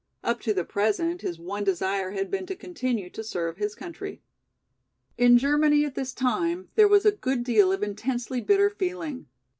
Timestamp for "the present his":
0.51-1.37